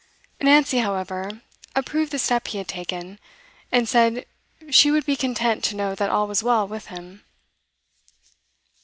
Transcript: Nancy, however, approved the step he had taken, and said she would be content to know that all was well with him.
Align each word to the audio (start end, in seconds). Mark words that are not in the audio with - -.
Nancy, 0.41 0.79
however, 0.79 1.43
approved 1.75 2.11
the 2.11 2.17
step 2.17 2.47
he 2.47 2.57
had 2.57 2.67
taken, 2.67 3.19
and 3.71 3.87
said 3.87 4.25
she 4.71 4.89
would 4.89 5.05
be 5.05 5.15
content 5.15 5.63
to 5.65 5.75
know 5.75 5.93
that 5.93 6.09
all 6.09 6.25
was 6.25 6.41
well 6.41 6.67
with 6.67 6.87
him. 6.87 7.23